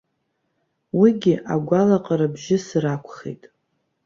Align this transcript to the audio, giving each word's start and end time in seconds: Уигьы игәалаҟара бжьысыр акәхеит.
Уигьы 0.99 1.35
игәалаҟара 1.53 2.27
бжьысыр 2.33 2.85
акәхеит. 2.93 3.43